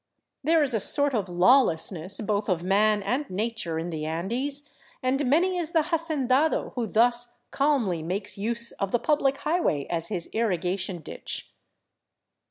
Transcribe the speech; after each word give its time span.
There 0.43 0.63
is 0.63 0.73
a 0.73 0.79
sort 0.79 1.13
of 1.13 1.29
law 1.29 1.61
lessness 1.61 2.25
both 2.25 2.49
of 2.49 2.63
man 2.63 3.03
and 3.03 3.29
nature 3.29 3.77
in 3.77 3.91
the 3.91 4.03
Andes, 4.07 4.67
and 5.03 5.23
many 5.27 5.59
is 5.59 5.73
the 5.73 5.83
hacendado 5.93 6.71
who 6.73 6.87
thus 6.87 7.33
calmly 7.51 8.01
makes 8.01 8.35
use 8.35 8.71
of 8.71 8.91
the 8.91 8.97
public 8.97 9.37
highway 9.37 9.85
as 9.91 10.07
his 10.07 10.27
irrigation 10.33 11.01
ditch. 11.03 11.51